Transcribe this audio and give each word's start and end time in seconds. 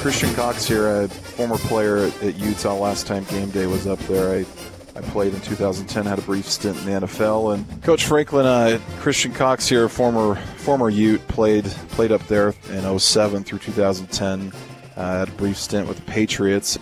Christian 0.00 0.32
Cox 0.34 0.66
here, 0.66 1.02
a 1.02 1.08
former 1.08 1.58
player 1.58 1.98
at, 1.98 2.22
at 2.22 2.34
Utah. 2.36 2.74
Last 2.74 3.06
time 3.06 3.24
game 3.24 3.50
day 3.50 3.66
was 3.66 3.86
up 3.86 3.98
there. 4.00 4.30
I, 4.34 4.46
I 4.98 5.02
played 5.02 5.34
in 5.34 5.40
2010, 5.42 6.06
had 6.06 6.18
a 6.18 6.22
brief 6.22 6.48
stint 6.48 6.78
in 6.78 6.86
the 6.86 7.06
NFL. 7.06 7.52
And 7.52 7.82
Coach 7.82 8.06
Franklin, 8.06 8.46
uh, 8.46 8.80
Christian 9.00 9.30
Cox 9.34 9.68
here, 9.68 9.90
former 9.90 10.36
former 10.56 10.88
Ute, 10.88 11.26
played 11.28 11.66
played 11.90 12.12
up 12.12 12.26
there 12.28 12.54
in 12.70 12.98
07 12.98 13.44
through 13.44 13.58
2010. 13.58 14.52
Uh, 14.96 15.18
had 15.18 15.28
a 15.28 15.32
brief 15.32 15.58
stint 15.58 15.86
with 15.86 15.98
the 15.98 16.10
Patriots. 16.10 16.78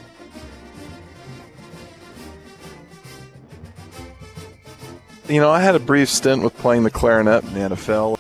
You 5.29 5.41
know, 5.41 5.51
I 5.51 5.61
had 5.61 5.75
a 5.75 5.81
brief 5.81 6.09
stint 6.09 6.45
with 6.45 6.57
playing 6.59 6.85
the 6.85 6.91
clarinet 6.91 7.43
in 7.43 7.53
the 7.53 7.75
NFL 7.75 8.18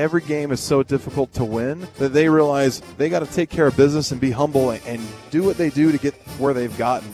every 0.00 0.22
game 0.22 0.50
is 0.50 0.60
so 0.60 0.82
difficult 0.82 1.32
to 1.34 1.44
win 1.44 1.86
that 1.98 2.08
they 2.14 2.28
realize 2.28 2.80
they 2.96 3.08
got 3.08 3.20
to 3.20 3.26
take 3.32 3.50
care 3.50 3.66
of 3.66 3.76
business 3.76 4.10
and 4.10 4.20
be 4.20 4.30
humble 4.30 4.70
and 4.70 5.00
do 5.30 5.42
what 5.42 5.56
they 5.58 5.70
do 5.70 5.92
to 5.92 5.98
get 5.98 6.14
where 6.38 6.54
they've 6.54 6.76
gotten. 6.78 7.10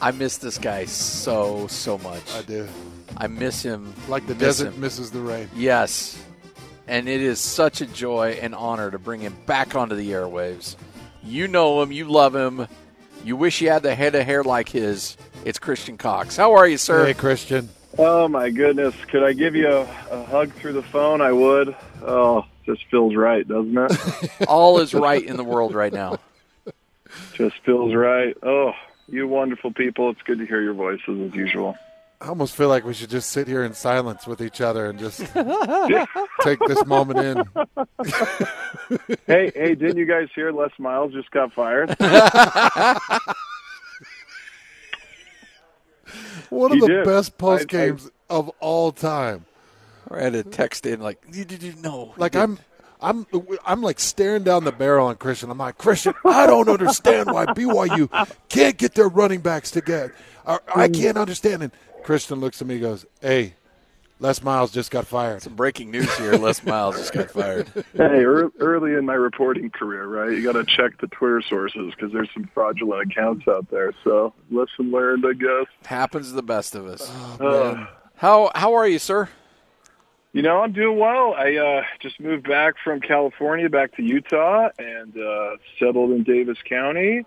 I 0.00 0.10
miss 0.10 0.36
this 0.38 0.58
guy 0.58 0.84
so 0.84 1.66
so 1.68 1.98
much. 1.98 2.34
I 2.34 2.42
do. 2.42 2.68
I 3.16 3.28
miss 3.28 3.62
him 3.62 3.94
Like 4.08 4.26
the 4.26 4.34
miss 4.34 4.58
desert 4.58 4.74
him. 4.74 4.80
misses 4.80 5.10
the 5.10 5.20
rain. 5.20 5.48
Yes. 5.54 6.22
And 6.86 7.08
it 7.08 7.20
is 7.22 7.40
such 7.40 7.80
a 7.80 7.86
joy 7.86 8.38
and 8.42 8.54
honor 8.54 8.90
to 8.90 8.98
bring 8.98 9.20
him 9.20 9.34
back 9.46 9.74
onto 9.74 9.96
the 9.96 10.10
airwaves. 10.10 10.76
You 11.24 11.48
know 11.48 11.80
him, 11.82 11.90
you 11.92 12.04
love 12.04 12.34
him. 12.36 12.68
You 13.24 13.36
wish 13.36 13.60
you 13.60 13.70
had 13.70 13.82
the 13.82 13.94
head 13.94 14.14
of 14.14 14.24
hair 14.24 14.44
like 14.44 14.68
his. 14.68 15.16
It's 15.44 15.58
Christian 15.58 15.96
Cox. 15.96 16.36
How 16.36 16.54
are 16.54 16.68
you, 16.68 16.78
sir? 16.78 17.06
Hey, 17.06 17.14
Christian. 17.14 17.68
Oh 17.98 18.28
my 18.28 18.50
goodness! 18.50 18.94
Could 19.08 19.22
I 19.22 19.32
give 19.32 19.54
you 19.54 19.68
a, 19.68 19.82
a 20.10 20.24
hug 20.24 20.52
through 20.52 20.74
the 20.74 20.82
phone? 20.82 21.20
I 21.20 21.32
would. 21.32 21.74
Oh, 22.02 22.44
just 22.64 22.84
feels 22.90 23.14
right, 23.14 23.46
doesn't 23.46 23.76
it? 23.76 24.30
All 24.48 24.78
is 24.80 24.92
right 24.92 25.22
in 25.22 25.36
the 25.36 25.44
world 25.44 25.74
right 25.74 25.92
now. 25.92 26.18
just 27.34 27.56
feels 27.64 27.94
right. 27.94 28.36
Oh, 28.42 28.72
you 29.08 29.26
wonderful 29.26 29.72
people! 29.72 30.10
It's 30.10 30.22
good 30.22 30.38
to 30.38 30.46
hear 30.46 30.60
your 30.60 30.74
voices 30.74 31.30
as 31.30 31.34
usual. 31.34 31.76
I 32.20 32.28
almost 32.28 32.56
feel 32.56 32.68
like 32.68 32.84
we 32.84 32.94
should 32.94 33.10
just 33.10 33.30
sit 33.30 33.46
here 33.46 33.62
in 33.62 33.74
silence 33.74 34.26
with 34.26 34.40
each 34.40 34.60
other 34.60 34.86
and 34.86 34.98
just 34.98 35.18
take 36.40 36.58
this 36.66 36.84
moment 36.86 37.18
in. 37.18 37.44
hey, 39.26 39.52
hey! 39.54 39.74
Didn't 39.74 39.96
you 39.96 40.06
guys 40.06 40.28
hear 40.34 40.50
Les 40.50 40.70
Miles 40.78 41.12
just 41.12 41.30
got 41.30 41.52
fired? 41.52 41.96
One 46.50 46.72
of 46.72 46.76
He 46.76 46.80
the 46.80 46.86
did. 46.86 47.04
best 47.04 47.38
post 47.38 47.66
I- 47.70 47.72
games 47.72 48.10
of 48.28 48.50
all 48.60 48.92
time. 48.92 49.46
I 50.10 50.22
had 50.22 50.34
a 50.34 50.44
text 50.44 50.86
in 50.86 51.00
like, 51.00 51.30
did 51.30 51.62
you 51.62 51.74
know? 51.82 52.14
Like 52.16 52.36
I'm, 52.36 52.58
I'm, 53.00 53.26
I'm 53.64 53.82
like 53.82 53.98
staring 53.98 54.44
down 54.44 54.64
the 54.64 54.72
barrel 54.72 55.08
on 55.08 55.16
Christian. 55.16 55.50
I'm 55.50 55.58
like 55.58 55.78
Christian. 55.78 56.14
I 56.24 56.46
don't 56.46 56.68
understand 56.68 57.32
why 57.32 57.46
BYU 57.46 58.08
can't 58.48 58.76
get 58.76 58.94
their 58.94 59.08
running 59.08 59.40
backs 59.40 59.70
together. 59.70 60.14
I, 60.46 60.58
I 60.74 60.88
mm. 60.88 61.00
can't 61.00 61.18
understand. 61.18 61.64
And 61.64 61.72
Christian 62.04 62.38
looks 62.38 62.60
at 62.60 62.68
me, 62.68 62.74
and 62.74 62.82
goes, 62.82 63.06
"Hey, 63.20 63.54
Les 64.18 64.42
Miles 64.42 64.70
just 64.70 64.90
got 64.90 65.06
fired." 65.06 65.42
Some 65.42 65.54
breaking 65.54 65.90
news 65.90 66.14
here. 66.16 66.32
Les 66.32 66.64
Miles 66.64 66.96
just 66.96 67.12
got 67.12 67.30
fired. 67.30 67.68
hey, 67.94 68.24
early 68.24 68.94
in 68.94 69.04
my 69.04 69.14
reporting 69.14 69.70
career, 69.70 70.06
right? 70.06 70.30
You 70.32 70.42
got 70.42 70.52
to 70.52 70.64
check 70.64 71.00
the 71.00 71.06
Twitter 71.08 71.42
sources 71.48 71.92
because 71.94 72.12
there's 72.12 72.30
some 72.34 72.48
fraudulent 72.54 73.12
accounts 73.12 73.46
out 73.48 73.70
there. 73.70 73.92
So 74.04 74.32
lesson 74.50 74.90
learned, 74.90 75.24
I 75.26 75.32
guess. 75.34 75.66
Happens 75.84 76.28
to 76.30 76.34
the 76.34 76.42
best 76.42 76.74
of 76.74 76.86
us. 76.86 77.10
Uh, 77.40 77.86
How 78.16 78.50
how 78.54 78.74
are 78.74 78.88
you, 78.88 78.98
sir? 78.98 79.28
You 80.32 80.42
know, 80.42 80.60
I'm 80.60 80.72
doing 80.72 80.98
well. 80.98 81.32
I 81.34 81.56
uh, 81.56 81.82
just 82.02 82.20
moved 82.20 82.46
back 82.46 82.74
from 82.84 83.00
California 83.00 83.70
back 83.70 83.96
to 83.96 84.02
Utah 84.02 84.68
and 84.78 85.16
uh, 85.16 85.56
settled 85.78 86.10
in 86.10 86.24
Davis 86.24 86.58
County. 86.68 87.24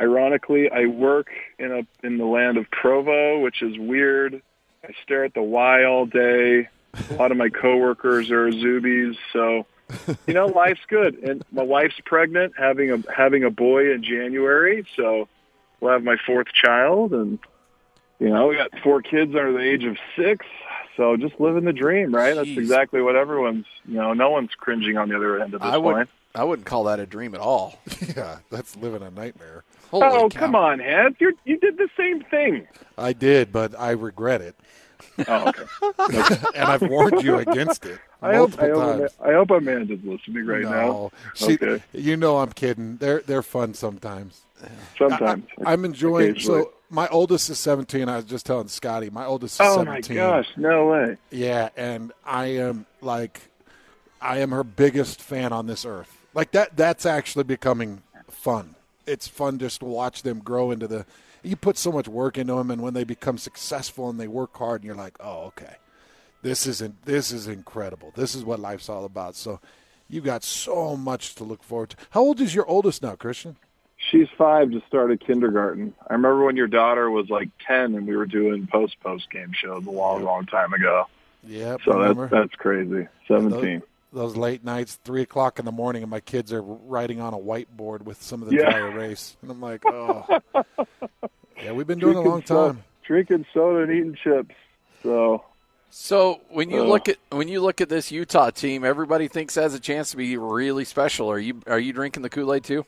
Ironically, 0.00 0.70
I 0.70 0.86
work 0.86 1.26
in 1.58 1.72
a 1.72 2.06
in 2.06 2.16
the 2.16 2.24
land 2.24 2.56
of 2.56 2.70
Provo, 2.70 3.40
which 3.40 3.60
is 3.62 3.76
weird. 3.78 4.40
I 4.84 4.92
stare 5.02 5.24
at 5.24 5.34
the 5.34 5.42
Y 5.42 5.84
all 5.84 6.06
day. 6.06 6.68
A 7.10 7.14
lot 7.14 7.30
of 7.30 7.36
my 7.36 7.48
coworkers 7.48 8.30
are 8.30 8.50
Zoobies, 8.50 9.16
so 9.32 9.66
you 10.26 10.34
know, 10.34 10.46
life's 10.46 10.80
good. 10.88 11.16
And 11.16 11.44
my 11.52 11.62
wife's 11.62 12.00
pregnant, 12.04 12.54
having 12.56 12.90
a 12.90 13.12
having 13.12 13.44
a 13.44 13.50
boy 13.50 13.92
in 13.92 14.02
January, 14.02 14.86
so 14.96 15.28
we'll 15.80 15.92
have 15.92 16.02
my 16.02 16.16
fourth 16.26 16.48
child, 16.52 17.12
and 17.12 17.38
you 18.18 18.28
know, 18.28 18.48
we 18.48 18.56
got 18.56 18.70
four 18.82 19.02
kids 19.02 19.34
under 19.34 19.52
the 19.52 19.60
age 19.60 19.84
of 19.84 19.96
six. 20.16 20.44
So 20.96 21.16
just 21.16 21.38
living 21.38 21.64
the 21.64 21.72
dream, 21.72 22.12
right? 22.12 22.34
That's 22.34 22.48
exactly 22.48 23.00
what 23.00 23.14
everyone's. 23.14 23.66
You 23.86 23.96
know, 23.96 24.14
no 24.14 24.30
one's 24.30 24.50
cringing 24.56 24.96
on 24.96 25.08
the 25.08 25.16
other 25.16 25.40
end 25.40 25.54
of 25.54 25.60
this 25.60 25.70
I 25.70 25.76
would 25.76 25.94
point. 25.94 26.08
I 26.34 26.44
wouldn't 26.44 26.66
call 26.66 26.84
that 26.84 27.00
a 27.00 27.06
dream 27.06 27.34
at 27.34 27.40
all. 27.40 27.78
Yeah, 28.16 28.38
that's 28.50 28.74
living 28.76 29.02
a 29.02 29.10
nightmare. 29.10 29.64
Holy 29.90 30.04
Oh, 30.06 30.28
cow. 30.28 30.38
come 30.40 30.54
on, 30.54 30.78
Hans! 30.80 31.16
You 31.20 31.36
you 31.44 31.58
did 31.58 31.76
the 31.78 31.88
same 31.96 32.22
thing. 32.24 32.66
I 32.96 33.12
did, 33.12 33.52
but 33.52 33.78
I 33.78 33.90
regret 33.90 34.40
it, 34.40 34.56
Oh, 35.28 35.48
okay. 35.48 36.36
and 36.54 36.64
I've 36.64 36.82
warned 36.82 37.22
you 37.22 37.36
against 37.38 37.84
it 37.86 37.98
I 38.22 38.34
hope 38.34 38.58
I 38.60 38.68
hope, 38.68 38.98
times. 38.98 39.10
I 39.24 39.32
hope 39.32 39.50
Amanda's 39.50 40.00
listening 40.02 40.46
right 40.46 40.62
now. 40.62 41.10
she, 41.34 41.54
Okay. 41.54 41.82
you 41.92 42.16
know 42.16 42.38
I'm 42.38 42.52
kidding. 42.52 42.96
They're 42.96 43.20
they're 43.20 43.42
fun 43.42 43.74
sometimes. 43.74 44.42
Sometimes. 44.98 45.44
I, 45.64 45.72
am 45.72 45.84
enjoying. 45.84 46.40
So 46.40 46.72
my 46.90 47.06
oldest 47.08 47.48
is 47.48 47.58
17. 47.60 48.08
I 48.08 48.16
was 48.16 48.24
just 48.24 48.44
telling 48.44 48.66
Scotty, 48.66 49.08
my 49.10 49.24
oldest 49.24 49.54
is 49.60 49.60
oh 49.60 49.84
my 49.84 50.00
17. 50.00 50.16
gosh! 50.16 50.48
No 50.56 50.88
way. 50.88 51.16
Yeah, 51.30 51.68
and 51.76 52.10
I 52.24 52.46
am 52.46 52.86
like, 53.00 53.40
I 54.20 54.38
am 54.38 54.50
her 54.50 54.64
biggest 54.64 55.22
fan 55.22 55.52
on 55.52 55.68
this 55.68 55.84
earth. 55.84 56.17
Like 56.38 56.52
that. 56.52 56.76
That's 56.76 57.04
actually 57.04 57.42
becoming 57.42 58.02
fun. 58.30 58.76
It's 59.08 59.26
fun 59.26 59.58
just 59.58 59.80
to 59.80 59.86
watch 59.86 60.22
them 60.22 60.38
grow 60.38 60.70
into 60.70 60.86
the. 60.86 61.04
You 61.42 61.56
put 61.56 61.76
so 61.76 61.90
much 61.90 62.06
work 62.06 62.38
into 62.38 62.54
them, 62.54 62.70
and 62.70 62.80
when 62.80 62.94
they 62.94 63.02
become 63.02 63.38
successful 63.38 64.08
and 64.08 64.20
they 64.20 64.28
work 64.28 64.56
hard, 64.56 64.82
and 64.82 64.86
you're 64.86 64.94
like, 64.94 65.16
oh, 65.18 65.46
okay, 65.46 65.74
this 66.42 66.64
isn't. 66.64 67.04
This 67.06 67.32
is 67.32 67.48
incredible. 67.48 68.12
This 68.14 68.36
is 68.36 68.44
what 68.44 68.60
life's 68.60 68.88
all 68.88 69.04
about. 69.04 69.34
So, 69.34 69.58
you 70.08 70.20
got 70.20 70.44
so 70.44 70.96
much 70.96 71.34
to 71.34 71.42
look 71.44 71.64
forward 71.64 71.90
to. 71.90 71.96
How 72.10 72.20
old 72.20 72.40
is 72.40 72.54
your 72.54 72.66
oldest 72.66 73.02
now, 73.02 73.16
Christian? 73.16 73.56
She's 73.96 74.28
five, 74.38 74.70
just 74.70 74.86
started 74.86 75.18
kindergarten. 75.18 75.92
I 76.08 76.12
remember 76.12 76.44
when 76.44 76.54
your 76.56 76.68
daughter 76.68 77.10
was 77.10 77.28
like 77.30 77.48
ten, 77.66 77.96
and 77.96 78.06
we 78.06 78.16
were 78.16 78.26
doing 78.26 78.68
post 78.68 79.00
post 79.00 79.28
game 79.32 79.50
shows 79.52 79.84
a 79.86 79.90
long, 79.90 80.22
long 80.22 80.46
time 80.46 80.72
ago. 80.72 81.08
Yeah, 81.42 81.78
So 81.84 82.14
that's 82.14 82.30
that's 82.30 82.54
crazy. 82.54 83.08
Seventeen. 83.26 83.80
those 83.80 83.88
late 84.12 84.64
nights, 84.64 84.98
three 85.04 85.22
o'clock 85.22 85.58
in 85.58 85.64
the 85.64 85.72
morning, 85.72 86.02
and 86.02 86.10
my 86.10 86.20
kids 86.20 86.52
are 86.52 86.62
writing 86.62 87.20
on 87.20 87.34
a 87.34 87.38
whiteboard 87.38 88.02
with 88.02 88.22
some 88.22 88.42
of 88.42 88.48
the 88.48 88.56
Yeah. 88.56 88.70
dry 88.70 88.78
erase, 88.80 89.36
and 89.42 89.50
I'm 89.50 89.60
like, 89.60 89.84
oh, 89.86 90.24
yeah, 91.62 91.72
we've 91.72 91.86
been 91.86 91.98
doing 91.98 92.16
it 92.16 92.20
a 92.20 92.22
Drinking 92.22 92.30
long 92.30 92.42
soda- 92.46 92.72
time. 92.74 92.84
Drinking 93.06 93.46
soda 93.54 93.82
and 93.82 93.92
eating 93.92 94.16
chips. 94.22 94.54
So 95.02 95.44
So 95.90 96.40
when 96.50 96.68
you 96.70 96.82
Ugh. 96.82 96.88
look 96.88 97.08
at 97.08 97.16
when 97.30 97.48
you 97.48 97.60
look 97.62 97.80
at 97.80 97.88
this 97.88 98.12
Utah 98.12 98.50
team, 98.50 98.84
everybody 98.84 99.28
thinks 99.28 99.56
it 99.56 99.62
has 99.62 99.72
a 99.74 99.80
chance 99.80 100.10
to 100.10 100.16
be 100.18 100.36
really 100.36 100.84
special. 100.84 101.30
Are 101.30 101.38
you 101.38 101.62
are 101.66 101.78
you 101.78 101.92
drinking 101.94 102.22
the 102.22 102.28
Kool 102.30 102.52
Aid 102.52 102.64
too? 102.64 102.84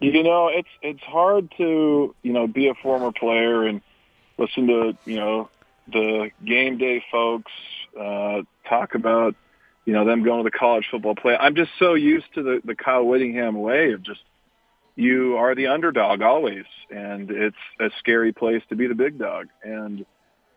You 0.00 0.22
know, 0.22 0.48
it's 0.48 0.68
it's 0.82 1.02
hard 1.02 1.52
to 1.56 2.14
you 2.22 2.32
know 2.32 2.46
be 2.46 2.68
a 2.68 2.74
former 2.74 3.10
player 3.10 3.64
and 3.64 3.80
listen 4.38 4.66
to 4.68 4.96
you 5.04 5.16
know 5.16 5.48
the 5.92 6.30
game 6.44 6.78
day 6.78 7.02
folks 7.10 7.50
uh, 8.00 8.42
talk 8.68 8.94
about 8.94 9.34
you 9.84 9.92
know 9.92 10.04
them 10.04 10.22
going 10.22 10.44
to 10.44 10.50
the 10.50 10.56
college 10.56 10.86
football 10.90 11.14
play. 11.14 11.36
I'm 11.38 11.54
just 11.54 11.70
so 11.78 11.94
used 11.94 12.26
to 12.34 12.42
the 12.42 12.60
the 12.64 12.74
Kyle 12.74 13.04
Whittingham 13.04 13.60
way 13.60 13.92
of 13.92 14.02
just 14.02 14.20
you 14.96 15.36
are 15.36 15.54
the 15.54 15.68
underdog 15.68 16.22
always, 16.22 16.64
and 16.90 17.30
it's 17.30 17.56
a 17.80 17.90
scary 17.98 18.32
place 18.32 18.62
to 18.68 18.76
be 18.76 18.86
the 18.86 18.94
big 18.94 19.18
dog. 19.18 19.48
And 19.62 20.06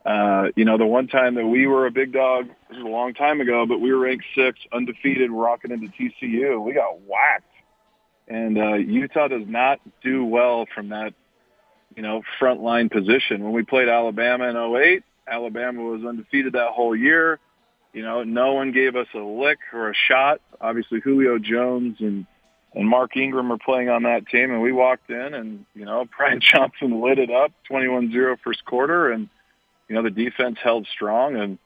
uh, 0.06 0.50
you 0.56 0.66
know, 0.66 0.78
the 0.78 0.86
one 0.86 1.08
time 1.08 1.36
that 1.36 1.46
we 1.46 1.68
were 1.68 1.86
a 1.86 1.92
big 1.92 2.14
dog, 2.14 2.48
this 2.70 2.78
was 2.78 2.86
a 2.86 2.90
long 2.90 3.14
time 3.14 3.42
ago, 3.42 3.66
but 3.66 3.80
we 3.80 3.92
were 3.92 4.00
ranked 4.00 4.26
six, 4.36 4.60
undefeated, 4.72 5.32
rocking 5.32 5.72
into 5.72 5.88
TCU. 5.88 6.64
We 6.64 6.74
got 6.74 7.02
whacked 7.02 7.44
and 8.28 8.58
uh, 8.58 8.74
Utah 8.74 9.28
does 9.28 9.48
not 9.48 9.80
do 10.04 10.26
well 10.26 10.66
from 10.74 10.90
that, 10.90 11.14
you 11.96 12.04
know, 12.04 12.22
front 12.40 12.62
line 12.62 12.90
position. 12.90 13.44
When 13.44 13.54
we 13.54 13.64
played 13.64 13.88
Alabama 13.88 14.50
in 14.50 14.58
08, 14.58 15.04
Alabama 15.28 15.82
was 15.82 16.04
undefeated 16.06 16.54
that 16.54 16.70
whole 16.72 16.96
year. 16.96 17.40
You 17.98 18.04
know, 18.04 18.22
no 18.22 18.54
one 18.54 18.74
gave 18.74 18.96
us 18.96 19.08
a 19.16 19.18
lick 19.18 19.58
or 19.74 19.90
a 19.90 19.94
shot. 19.96 20.40
Obviously, 20.62 21.00
Julio 21.00 21.40
Jones 21.40 21.96
and 22.00 22.28
and 22.76 22.88
Mark 22.88 23.18
Ingram 23.18 23.52
are 23.52 23.58
playing 23.58 23.90
on 23.90 24.04
that 24.04 24.28
team, 24.28 24.52
and 24.52 24.62
we 24.62 24.72
walked 24.72 25.10
in, 25.10 25.34
and 25.34 25.66
you 25.74 25.84
know, 25.84 26.06
Brian 26.16 26.40
Johnson 26.40 27.02
lit 27.02 27.18
it 27.18 27.32
up, 27.32 27.52
21-0 27.68 28.38
first 28.44 28.64
quarter, 28.66 29.12
and 29.12 29.30
you 29.90 29.96
know, 29.96 30.04
the 30.04 30.12
defense 30.12 30.60
held 30.64 30.86
strong, 30.86 31.38
and 31.38 31.58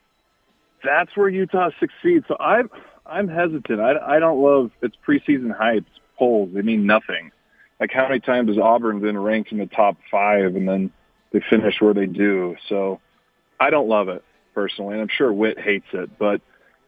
that's 0.81 1.11
where 1.17 1.27
Utah 1.27 1.71
succeeds. 1.81 2.23
So 2.29 2.37
I'm 2.39 2.69
I'm 3.05 3.27
hesitant. 3.27 3.81
I, 3.81 3.97
I 3.97 4.19
don't 4.19 4.41
love 4.41 4.71
it's 4.81 4.95
preseason 5.05 5.53
hype 5.53 5.83
polls. 6.17 6.51
They 6.53 6.61
mean 6.61 6.85
nothing. 6.85 7.33
Like 7.77 7.91
how 7.91 8.07
many 8.07 8.21
times 8.21 8.47
has 8.47 8.57
Auburn 8.57 9.01
been 9.01 9.17
ranked 9.17 9.51
in 9.51 9.57
the 9.57 9.65
top 9.65 9.97
five 10.09 10.55
and 10.55 10.65
then 10.65 10.91
they 11.33 11.41
finish 11.49 11.81
where 11.81 11.93
they 11.93 12.05
do? 12.05 12.55
So 12.69 13.01
I 13.59 13.69
don't 13.69 13.89
love 13.89 14.07
it 14.07 14.23
personally, 14.53 14.93
and 14.93 15.01
I'm 15.01 15.09
sure 15.09 15.31
Witt 15.31 15.59
hates 15.59 15.87
it. 15.93 16.17
But 16.17 16.41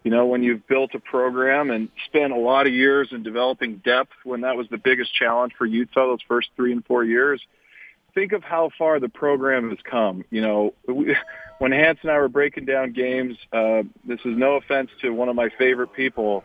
you 0.03 0.11
know, 0.11 0.25
when 0.25 0.43
you've 0.43 0.67
built 0.67 0.91
a 0.95 0.99
program 0.99 1.71
and 1.71 1.89
spent 2.07 2.33
a 2.33 2.37
lot 2.37 2.67
of 2.67 2.73
years 2.73 3.09
in 3.11 3.23
developing 3.23 3.81
depth 3.85 4.11
when 4.25 4.41
that 4.41 4.57
was 4.57 4.67
the 4.69 4.77
biggest 4.77 5.13
challenge 5.13 5.53
for 5.57 5.65
Utah 5.65 6.07
those 6.07 6.19
first 6.27 6.49
three 6.55 6.73
and 6.73 6.85
four 6.85 7.05
years, 7.05 7.41
think 8.13 8.33
of 8.33 8.43
how 8.43 8.69
far 8.77 8.99
the 8.99 9.09
program 9.09 9.69
has 9.69 9.79
come. 9.89 10.25
You 10.29 10.41
know, 10.41 10.73
we, 10.87 11.15
when 11.59 11.71
Hans 11.71 11.99
and 12.01 12.11
I 12.11 12.17
were 12.17 12.27
breaking 12.29 12.65
down 12.65 12.91
games, 12.91 13.37
uh, 13.53 13.83
this 14.05 14.19
is 14.25 14.37
no 14.37 14.55
offense 14.55 14.89
to 15.01 15.11
one 15.11 15.29
of 15.29 15.35
my 15.35 15.49
favorite 15.57 15.93
people, 15.93 16.43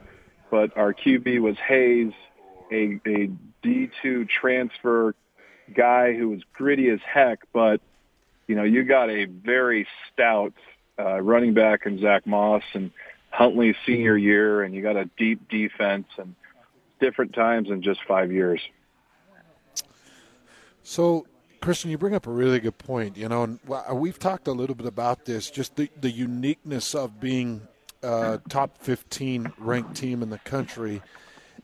but 0.50 0.76
our 0.76 0.94
QB 0.94 1.40
was 1.40 1.56
Hayes, 1.66 2.12
a, 2.70 3.00
a 3.06 3.30
D2 3.64 4.28
transfer 4.28 5.14
guy 5.74 6.14
who 6.14 6.30
was 6.30 6.42
gritty 6.54 6.88
as 6.90 7.00
heck, 7.04 7.40
but, 7.52 7.80
you 8.46 8.54
know, 8.54 8.62
you 8.62 8.84
got 8.84 9.10
a 9.10 9.24
very 9.24 9.86
stout 10.12 10.54
uh, 10.98 11.20
running 11.20 11.54
back 11.54 11.86
and 11.86 12.00
Zach 12.00 12.26
Moss 12.26 12.62
and 12.74 12.90
Huntley's 13.30 13.74
mm-hmm. 13.76 13.92
senior 13.92 14.16
year, 14.16 14.62
and 14.62 14.74
you 14.74 14.82
got 14.82 14.96
a 14.96 15.08
deep 15.16 15.48
defense 15.48 16.06
and 16.18 16.34
different 17.00 17.32
times 17.34 17.70
in 17.70 17.82
just 17.82 18.00
five 18.06 18.32
years. 18.32 18.60
So, 20.82 21.26
Christian, 21.60 21.90
you 21.90 21.98
bring 21.98 22.14
up 22.14 22.26
a 22.26 22.30
really 22.30 22.60
good 22.60 22.78
point. 22.78 23.16
You 23.16 23.28
know, 23.28 23.42
and 23.44 23.60
uh, 23.70 23.94
we've 23.94 24.18
talked 24.18 24.48
a 24.48 24.52
little 24.52 24.74
bit 24.74 24.86
about 24.86 25.24
this, 25.24 25.50
just 25.50 25.76
the, 25.76 25.90
the 26.00 26.10
uniqueness 26.10 26.94
of 26.94 27.20
being 27.20 27.60
a 28.02 28.40
top 28.48 28.78
15 28.78 29.52
ranked 29.58 29.94
team 29.94 30.22
in 30.22 30.30
the 30.30 30.38
country. 30.38 31.02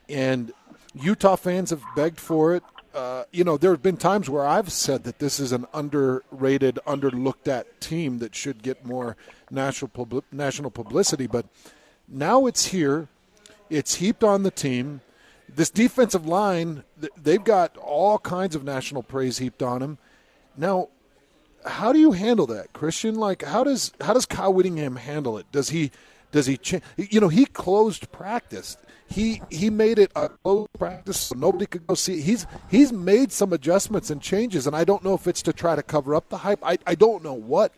And 0.08 0.52
Utah 0.94 1.36
fans 1.36 1.70
have 1.70 1.82
begged 1.96 2.20
for 2.20 2.54
it. 2.54 2.62
Uh, 2.94 3.24
you 3.32 3.42
know, 3.42 3.56
there 3.56 3.72
have 3.72 3.82
been 3.82 3.96
times 3.96 4.30
where 4.30 4.46
I've 4.46 4.70
said 4.70 5.02
that 5.02 5.18
this 5.18 5.40
is 5.40 5.50
an 5.50 5.66
underrated, 5.74 6.78
underlooked 6.86 7.48
at 7.48 7.80
team 7.80 8.18
that 8.18 8.36
should 8.36 8.62
get 8.62 8.86
more 8.86 9.16
national 9.50 9.88
pub- 9.88 10.24
national 10.30 10.70
publicity. 10.70 11.26
But 11.26 11.46
now 12.06 12.46
it's 12.46 12.66
here, 12.66 13.08
it's 13.68 13.96
heaped 13.96 14.22
on 14.22 14.44
the 14.44 14.50
team. 14.50 15.00
This 15.48 15.70
defensive 15.70 16.26
line, 16.26 16.84
they've 17.20 17.42
got 17.42 17.76
all 17.76 18.18
kinds 18.18 18.54
of 18.54 18.62
national 18.62 19.02
praise 19.02 19.38
heaped 19.38 19.62
on 19.62 19.80
them. 19.80 19.98
Now, 20.56 20.88
how 21.66 21.92
do 21.92 21.98
you 21.98 22.12
handle 22.12 22.46
that, 22.46 22.72
Christian? 22.72 23.16
Like, 23.16 23.42
how 23.42 23.64
does 23.64 23.92
how 24.00 24.12
does 24.12 24.26
Kyle 24.26 24.52
Whittingham 24.52 24.96
handle 24.96 25.36
it? 25.36 25.50
Does 25.50 25.70
he 25.70 25.90
does 26.34 26.46
he 26.46 26.58
change? 26.58 26.82
You 26.96 27.20
know, 27.20 27.28
he 27.28 27.46
closed 27.46 28.12
practice 28.12 28.76
he 29.06 29.42
he 29.50 29.70
made 29.70 29.98
it 29.98 30.10
a 30.16 30.28
closed 30.28 30.72
practice 30.78 31.20
so 31.20 31.36
nobody 31.36 31.66
could 31.66 31.86
go 31.86 31.94
see. 31.94 32.20
He's 32.20 32.46
he's 32.68 32.92
made 32.92 33.32
some 33.32 33.52
adjustments 33.52 34.10
and 34.10 34.20
changes, 34.20 34.66
and 34.66 34.74
I 34.74 34.84
don't 34.84 35.04
know 35.04 35.14
if 35.14 35.26
it's 35.26 35.42
to 35.42 35.52
try 35.52 35.76
to 35.76 35.82
cover 35.82 36.14
up 36.14 36.28
the 36.28 36.38
hype. 36.38 36.60
I 36.64 36.78
I 36.86 36.94
don't 36.94 37.22
know 37.22 37.34
what 37.34 37.72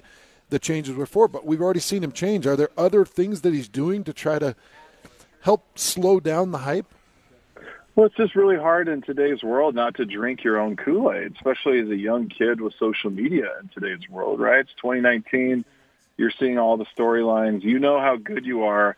the 0.48 0.58
changes 0.58 0.94
were 0.94 1.06
for, 1.06 1.28
but 1.28 1.44
we've 1.44 1.60
already 1.60 1.80
seen 1.80 2.02
him 2.02 2.12
change. 2.12 2.46
Are 2.46 2.56
there 2.56 2.70
other 2.76 3.04
things 3.04 3.40
that 3.42 3.52
he's 3.52 3.68
doing 3.68 4.04
to 4.04 4.12
try 4.12 4.38
to 4.38 4.54
help 5.40 5.78
slow 5.78 6.20
down 6.20 6.52
the 6.52 6.58
hype? 6.58 6.86
Well, 7.96 8.06
it's 8.06 8.16
just 8.16 8.36
really 8.36 8.56
hard 8.56 8.88
in 8.88 9.02
today's 9.02 9.42
world 9.42 9.74
not 9.74 9.94
to 9.96 10.04
drink 10.04 10.44
your 10.44 10.58
own 10.58 10.76
Kool-Aid, 10.76 11.32
especially 11.34 11.80
as 11.80 11.88
a 11.88 11.96
young 11.96 12.28
kid 12.28 12.60
with 12.60 12.74
social 12.78 13.10
media 13.10 13.48
in 13.60 13.68
today's 13.68 14.06
world, 14.08 14.38
right? 14.38 14.60
It's 14.60 14.74
2019. 14.74 15.64
You're 16.16 16.32
seeing 16.38 16.58
all 16.58 16.76
the 16.76 16.86
storylines. 16.96 17.62
You 17.62 17.78
know 17.78 18.00
how 18.00 18.16
good 18.16 18.46
you 18.46 18.64
are 18.64 18.96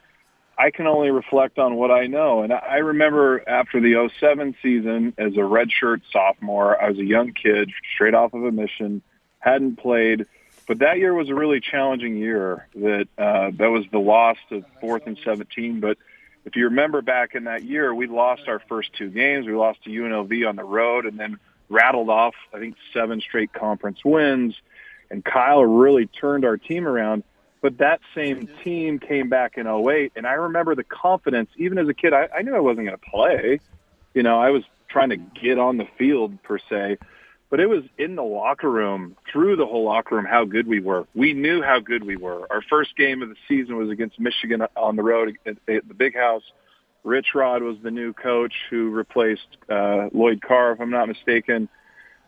I 0.59 0.73
can 0.73 0.89
only 0.89 1.11
reflect 1.11 1.59
on 1.59 1.77
what 1.77 1.93
I 1.93 2.09
know. 2.09 2.43
And 2.43 2.53
I 2.53 2.79
remember 2.79 3.49
after 3.49 3.81
the 3.81 4.11
07 4.19 4.57
season 4.61 5.15
as 5.17 5.35
a 5.35 5.47
redshirt 5.47 6.01
sophomore, 6.13 6.83
I 6.83 6.91
was 6.91 6.99
a 6.99 7.05
young 7.05 7.33
kid 7.33 7.71
straight 7.95 8.15
off 8.15 8.35
of 8.35 8.43
a 8.43 8.51
mission, 8.51 9.01
hadn't 9.39 9.77
played. 9.77 10.27
But 10.67 10.81
that 10.81 10.99
year 10.99 11.15
was 11.15 11.29
a 11.29 11.35
really 11.35 11.61
challenging 11.61 12.17
year. 12.17 12.67
That 12.75 13.09
uh, 13.17 13.53
that 13.55 13.71
was 13.71 13.85
the 13.93 14.01
loss 14.01 14.37
of 14.51 14.65
fourth 14.81 15.07
and 15.07 15.17
17. 15.25 15.81
But 15.81 15.97
if 16.45 16.57
you 16.57 16.65
remember 16.65 17.03
back 17.03 17.35
in 17.35 17.45
that 17.45 17.63
year, 17.63 17.95
we 17.95 18.07
lost 18.07 18.49
our 18.49 18.59
first 18.59 18.93
two 18.95 19.09
games. 19.09 19.47
We 19.47 19.55
lost 19.55 19.85
to 19.85 19.91
UNLV 19.91 20.47
on 20.47 20.57
the 20.57 20.65
road, 20.65 21.07
and 21.07 21.19
then 21.19 21.39
rattled 21.71 22.11
off 22.11 22.35
I 22.53 22.59
think 22.59 22.75
seven 22.93 23.21
straight 23.21 23.53
conference 23.53 24.05
wins. 24.05 24.57
And 25.11 25.25
Kyle 25.25 25.65
really 25.65 26.07
turned 26.07 26.45
our 26.45 26.57
team 26.57 26.87
around. 26.87 27.25
But 27.61 27.79
that 27.79 28.01
same 28.15 28.49
team 28.63 28.99
came 28.99 29.29
back 29.29 29.59
in 29.59 29.67
08, 29.67 30.13
and 30.15 30.27
I 30.27 30.35
remember 30.35 30.77
the 30.77 30.85
confidence. 30.85 31.51
Even 31.57 31.79
as 31.79 31.89
a 31.89 31.95
kid, 31.95 32.13
I, 32.13 32.29
I 32.37 32.43
knew 32.43 32.55
I 32.55 32.61
wasn't 32.61 32.87
going 32.87 32.99
to 32.99 33.11
play. 33.11 33.61
You 34.15 34.23
know, 34.23 34.41
I 34.41 34.51
was 34.51 34.63
trying 34.89 35.11
to 35.11 35.17
get 35.17 35.59
on 35.59 35.77
the 35.77 35.87
field 35.99 36.41
per 36.45 36.59
se, 36.71 36.99
but 37.51 37.59
it 37.61 37.67
was 37.67 37.83
in 37.99 38.15
the 38.15 38.23
locker 38.23 38.71
room, 38.71 39.17
through 39.33 39.57
the 39.57 39.67
whole 39.67 39.85
locker 39.85 40.15
room, 40.15 40.25
how 40.25 40.45
good 40.45 40.69
we 40.69 40.81
were. 40.81 41.07
We 41.15 41.33
knew 41.33 41.61
how 41.63 41.81
good 41.81 42.05
we 42.05 42.17
were. 42.17 42.47
Our 42.51 42.63
first 42.63 42.97
game 42.97 43.23
of 43.23 43.29
the 43.29 43.37
season 43.49 43.77
was 43.77 43.91
against 43.91 44.21
Michigan 44.21 44.63
on 44.77 44.97
the 44.97 45.03
road 45.03 45.37
at, 45.45 45.57
at 45.69 45.89
the 45.89 45.95
Big 45.95 46.15
House. 46.15 46.43
Rich 47.05 47.29
Rod 47.35 47.63
was 47.63 47.77
the 47.83 47.91
new 47.91 48.13
coach 48.13 48.55
who 48.71 48.91
replaced 48.91 49.47
uh, 49.69 50.09
Lloyd 50.13 50.43
Carr, 50.43 50.73
if 50.73 50.81
I'm 50.81 50.91
not 50.91 51.09
mistaken. 51.09 51.69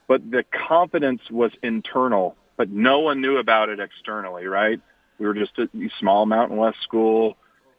But 0.08 0.28
the 0.28 0.44
confidence 0.68 1.22
was 1.30 1.52
internal, 1.62 2.36
but 2.60 2.68
no 2.68 2.98
one 2.98 3.22
knew 3.22 3.38
about 3.38 3.70
it 3.70 3.80
externally, 3.80 4.44
right? 4.44 4.78
We 5.18 5.26
were 5.26 5.32
just 5.32 5.58
a 5.58 5.70
small 5.98 6.26
Mountain 6.26 6.58
West 6.58 6.76
school. 6.82 7.38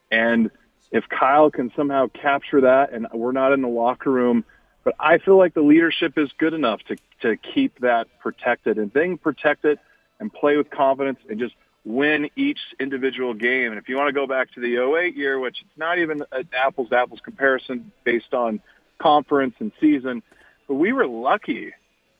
And 0.09 0.49
if 0.89 1.07
Kyle 1.07 1.51
can 1.51 1.71
somehow 1.75 2.07
capture 2.07 2.61
that 2.61 2.91
and 2.91 3.05
we're 3.13 3.31
not 3.31 3.53
in 3.53 3.61
the 3.61 3.67
locker 3.67 4.09
room, 4.09 4.43
but 4.83 4.95
I 4.99 5.19
feel 5.19 5.37
like 5.37 5.53
the 5.53 5.61
leadership 5.61 6.17
is 6.17 6.31
good 6.39 6.55
enough 6.55 6.79
to, 6.87 6.97
to 7.21 7.37
keep 7.37 7.79
that 7.81 8.07
protected 8.21 8.79
and 8.79 8.91
being 8.91 9.19
protected 9.19 9.77
and 10.19 10.33
play 10.33 10.57
with 10.57 10.71
confidence 10.71 11.19
and 11.29 11.37
just 11.37 11.53
win 11.85 12.31
each 12.35 12.61
individual 12.79 13.35
game. 13.35 13.71
And 13.71 13.77
if 13.79 13.87
you 13.87 13.97
want 13.97 14.07
to 14.07 14.13
go 14.13 14.25
back 14.25 14.51
to 14.53 14.61
the 14.61 14.77
08 14.77 15.15
year, 15.15 15.37
which 15.39 15.61
it's 15.61 15.77
not 15.77 15.99
even 15.99 16.23
an 16.31 16.49
apples 16.57 16.89
to 16.89 16.97
apples 16.97 17.19
comparison 17.23 17.91
based 18.03 18.33
on 18.33 18.61
conference 18.97 19.53
and 19.59 19.71
season, 19.79 20.23
but 20.67 20.73
we 20.73 20.91
were 20.91 21.05
lucky. 21.05 21.71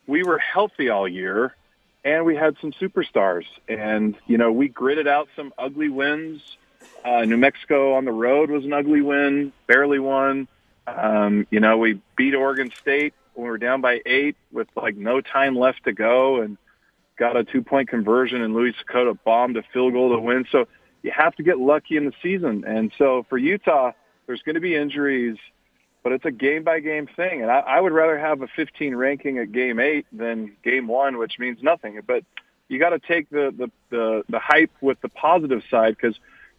We 0.06 0.22
were 0.22 0.38
healthy 0.38 0.90
all 0.90 1.08
year 1.08 1.56
and 2.04 2.26
we 2.26 2.36
had 2.36 2.56
some 2.62 2.72
superstars. 2.74 3.46
And 3.68 4.16
you 4.28 4.38
know, 4.38 4.52
we 4.52 4.68
gritted 4.68 5.08
out 5.08 5.30
some 5.36 5.54
ugly 5.58 5.90
wins. 5.90 6.42
Uh, 7.06 7.22
New 7.22 7.38
Mexico 7.38 7.94
on 7.94 8.06
the 8.06 8.12
road 8.12 8.50
was 8.50 8.66
an 8.66 8.74
ugly 8.74 9.02
win, 9.02 9.54
barely 9.68 10.00
won. 10.00 10.48
Um, 10.88 11.48
you 11.52 11.60
know, 11.60 11.78
we 11.78 12.02
beat 12.16 12.34
Oregon 12.34 12.72
State 12.80 13.14
when 13.34 13.46
we 13.46 13.50
were 13.50 13.58
down 13.58 13.82
by 13.82 14.02
eight 14.06 14.36
with 14.52 14.68
like 14.76 14.96
no 14.96 15.22
time 15.22 15.56
left 15.56 15.84
to 15.86 15.94
go, 15.94 16.42
and 16.42 16.58
got 17.18 17.38
a 17.38 17.44
two-point 17.44 17.88
conversion, 17.88 18.42
and 18.42 18.54
Louis 18.54 18.74
Sakoda 18.84 19.18
bombed 19.24 19.56
a 19.58 19.64
field 19.72 19.94
goal 19.94 20.16
to 20.16 20.20
win. 20.20 20.46
So 20.52 20.68
you 21.04 21.12
have 21.16 21.36
to 21.36 21.44
get 21.44 21.60
lucky 21.60 21.98
in 21.98 22.06
the 22.06 22.14
season. 22.22 22.64
And 22.66 22.92
so 22.98 23.26
for 23.30 23.38
Utah, 23.38 23.92
there's 24.26 24.42
going 24.42 24.56
to 24.56 24.62
be 24.62 24.76
injuries 24.76 25.38
but 26.04 26.12
it's 26.12 26.26
a 26.26 26.32
game 26.32 26.64
by 26.64 26.80
game 26.80 27.08
thing. 27.16 27.42
And 27.42 27.52
I, 27.52 27.60
I 27.60 27.80
would 27.80 27.94
rather 27.94 28.18
have 28.18 28.42
a 28.42 28.48
15 28.48 28.96
ranking 28.96 29.38
at 29.38 29.52
game 29.52 29.80
eight 29.80 30.06
than 30.12 30.56
game 30.64 30.88
one, 30.88 31.18
which 31.18 31.38
means 31.40 31.62
nothing. 31.62 32.00
But 32.06 32.24
you 32.68 32.80
got 32.80 32.90
to 32.90 33.00
take 33.00 33.30
the, 33.30 33.54
the, 33.56 33.72
the, 33.90 34.24
the 34.30 34.40
hype 34.40 34.72
with 34.82 35.00
the 35.02 35.10
positive 35.10 35.62
side 35.70 35.96
because 35.96 36.18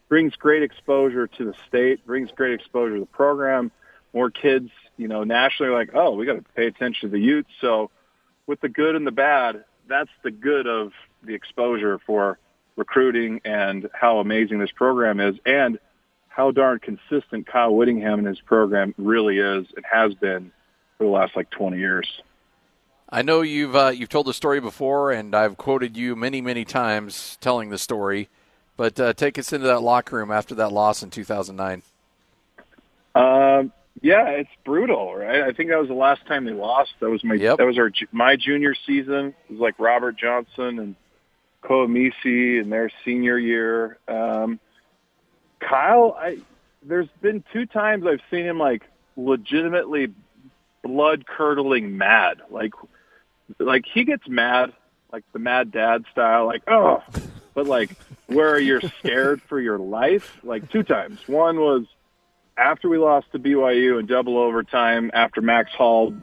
brings 0.08 0.36
great 0.36 0.62
exposure 0.62 1.26
to 1.26 1.44
the 1.44 1.54
state, 1.68 2.04
brings 2.06 2.30
great 2.32 2.52
exposure 2.52 2.94
to 2.94 3.00
the 3.00 3.06
program. 3.06 3.70
More 4.12 4.30
kids, 4.30 4.68
you 4.98 5.08
know, 5.08 5.24
nationally 5.24 5.72
like, 5.72 5.90
oh, 5.94 6.10
we 6.12 6.26
got 6.26 6.34
to 6.34 6.44
pay 6.54 6.66
attention 6.66 7.08
to 7.08 7.12
the 7.12 7.18
Utes. 7.18 7.48
So 7.60 7.90
with 8.46 8.60
the 8.60 8.68
good 8.68 8.94
and 8.94 9.06
the 9.06 9.10
bad, 9.12 9.64
that's 9.88 10.10
the 10.22 10.30
good 10.30 10.66
of 10.66 10.92
the 11.22 11.34
exposure 11.34 11.98
for 12.06 12.38
recruiting 12.76 13.40
and 13.44 13.88
how 13.92 14.18
amazing 14.18 14.58
this 14.58 14.70
program 14.70 15.18
is. 15.18 15.36
And 15.46 15.78
how 16.34 16.50
darn 16.50 16.78
consistent 16.78 17.46
Kyle 17.46 17.74
Whittingham 17.74 18.18
and 18.18 18.26
his 18.26 18.40
program 18.40 18.94
really 18.96 19.38
is 19.38 19.66
and 19.76 19.84
has 19.90 20.14
been 20.14 20.50
for 20.96 21.04
the 21.04 21.10
last 21.10 21.36
like 21.36 21.50
20 21.50 21.78
years. 21.78 22.08
I 23.08 23.20
know 23.20 23.42
you've 23.42 23.76
uh, 23.76 23.92
you've 23.94 24.08
told 24.08 24.26
the 24.26 24.32
story 24.32 24.58
before, 24.58 25.10
and 25.10 25.34
I've 25.34 25.58
quoted 25.58 25.98
you 25.98 26.16
many 26.16 26.40
many 26.40 26.64
times 26.64 27.36
telling 27.42 27.68
the 27.68 27.76
story. 27.76 28.30
But 28.78 28.98
uh, 28.98 29.12
take 29.12 29.38
us 29.38 29.52
into 29.52 29.66
that 29.66 29.80
locker 29.82 30.16
room 30.16 30.30
after 30.30 30.54
that 30.54 30.72
loss 30.72 31.02
in 31.02 31.10
2009. 31.10 31.82
Um, 33.14 33.70
yeah, 34.00 34.28
it's 34.28 34.50
brutal, 34.64 35.14
right? 35.14 35.42
I 35.42 35.52
think 35.52 35.68
that 35.68 35.78
was 35.78 35.88
the 35.88 35.94
last 35.94 36.26
time 36.26 36.46
they 36.46 36.52
lost. 36.52 36.92
That 37.00 37.10
was 37.10 37.22
my 37.22 37.34
yep. 37.34 37.58
that 37.58 37.66
was 37.66 37.76
our 37.76 37.90
my 38.12 38.36
junior 38.36 38.74
season. 38.86 39.34
It 39.48 39.52
was 39.52 39.60
like 39.60 39.74
Robert 39.78 40.16
Johnson 40.16 40.78
and 40.78 40.96
Koa 41.60 41.86
Misi 41.86 42.58
in 42.58 42.70
their 42.70 42.90
senior 43.04 43.38
year. 43.38 43.98
Um, 44.08 44.58
Kyle, 45.68 46.16
I 46.18 46.38
there's 46.82 47.08
been 47.20 47.44
two 47.52 47.66
times 47.66 48.06
I've 48.06 48.20
seen 48.30 48.44
him 48.44 48.58
like 48.58 48.82
legitimately 49.16 50.12
blood 50.82 51.26
curdling 51.26 51.96
mad. 51.96 52.42
Like 52.50 52.72
like 53.58 53.84
he 53.92 54.04
gets 54.04 54.26
mad, 54.28 54.72
like 55.12 55.24
the 55.32 55.38
mad 55.38 55.70
dad 55.70 56.04
style, 56.10 56.46
like, 56.46 56.62
oh 56.68 57.02
but 57.54 57.66
like 57.66 57.90
where 58.26 58.58
you're 58.58 58.80
scared 58.98 59.42
for 59.42 59.60
your 59.60 59.78
life, 59.78 60.38
like 60.42 60.70
two 60.70 60.82
times. 60.82 61.18
One 61.26 61.60
was 61.60 61.86
after 62.56 62.88
we 62.88 62.98
lost 62.98 63.30
to 63.32 63.38
BYU 63.38 63.98
in 64.00 64.06
double 64.06 64.38
overtime 64.38 65.10
after 65.14 65.40
Max 65.40 65.70
Hall 65.72 66.14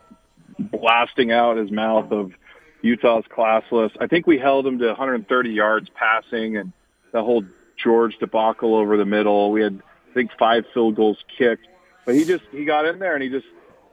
blasting 0.57 1.31
out 1.31 1.57
his 1.57 1.71
mouth 1.71 2.11
of 2.11 2.33
Utah's 2.81 3.25
classless. 3.25 3.91
I 3.99 4.07
think 4.07 4.27
we 4.27 4.37
held 4.37 4.65
him 4.65 4.79
to 4.79 4.87
130 4.87 5.49
yards 5.49 5.89
passing 5.93 6.57
and 6.57 6.71
the 7.11 7.23
whole 7.23 7.43
George 7.83 8.17
debacle 8.19 8.75
over 8.75 8.97
the 8.97 9.05
middle. 9.05 9.51
We 9.51 9.61
had 9.61 9.81
I 10.09 10.13
think 10.13 10.31
five 10.37 10.65
field 10.73 10.95
goals 10.95 11.17
kicked. 11.37 11.67
But 12.05 12.15
he 12.15 12.25
just 12.25 12.43
he 12.51 12.65
got 12.65 12.85
in 12.85 12.99
there 12.99 13.13
and 13.13 13.23
he 13.23 13.29
just 13.29 13.47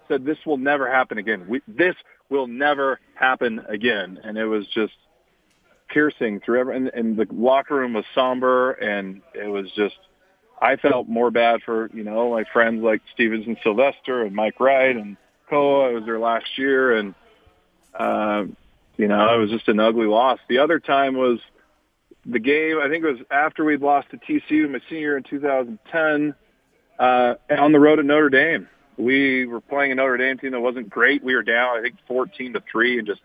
said, 0.09 0.25
"This 0.25 0.39
will 0.47 0.57
never 0.57 0.91
happen 0.91 1.19
again. 1.19 1.47
We, 1.49 1.63
this 1.69 1.95
will 2.31 2.47
never 2.47 3.01
happen 3.15 3.61
again." 3.69 4.21
And 4.23 4.39
it 4.39 4.47
was 4.47 4.67
just 4.69 4.95
piercing 5.89 6.41
through 6.41 6.61
every, 6.61 6.77
and, 6.77 6.89
and 6.89 7.17
the 7.17 7.27
locker 7.31 7.77
room 7.77 7.93
was 7.93 8.05
somber, 8.15 8.73
and 8.73 9.23
it 9.35 9.49
was 9.49 9.71
just. 9.73 9.97
I 10.59 10.77
felt 10.77 11.07
more 11.07 11.31
bad 11.31 11.61
for 11.63 11.91
you 11.93 12.03
know 12.03 12.31
my 12.31 12.45
friends 12.45 12.83
like 12.83 13.03
Stevenson 13.13 13.59
Sylvester 13.63 14.23
and 14.23 14.35
Mike 14.35 14.59
Wright 14.59 14.97
and 14.97 15.19
Koa. 15.51 15.93
Was 15.93 16.05
their 16.07 16.19
last 16.19 16.57
year, 16.57 16.97
and 16.97 17.15
uh, 17.95 18.47
you 18.97 19.09
know 19.09 19.35
it 19.35 19.39
was 19.39 19.51
just 19.51 19.69
an 19.69 19.81
ugly 19.81 20.07
loss. 20.07 20.39
The 20.49 20.59
other 20.59 20.81
time 20.81 21.15
was 21.17 21.41
the 22.27 22.39
game. 22.39 22.79
I 22.83 22.89
think 22.89 23.05
it 23.05 23.11
was 23.11 23.21
after 23.31 23.65
we'd 23.65 23.81
lost 23.81 24.11
to 24.11 24.19
TCU 24.19 24.69
my 24.71 24.81
senior 24.89 25.17
in 25.17 25.23
2010 25.23 26.35
uh, 26.99 27.35
on 27.51 27.73
the 27.73 27.81
road 27.81 27.99
at 27.99 28.05
Notre 28.05 28.29
Dame. 28.29 28.69
We 28.97 29.47
were 29.47 29.61
playing 29.61 29.93
a 29.93 29.95
Notre 29.95 30.17
Dame 30.17 30.39
team 30.39 30.53
that 30.53 30.61
wasn't 30.61 30.89
great. 30.89 31.23
We 31.23 31.35
were 31.35 31.43
down, 31.43 31.79
I 31.79 31.83
think, 31.83 31.97
14 32.09 32.55
to 32.55 32.63
three, 32.71 32.99
and 32.99 33.07
just 33.07 33.21